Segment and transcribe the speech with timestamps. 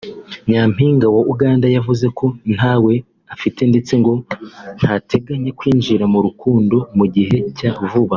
[0.49, 2.93] Nyampinga wa Uganda yavuze ko ntawe
[3.33, 4.13] afite ndetse ngo
[4.79, 8.09] ntateganya kwinjira mu rukundo mu gihe cya vuba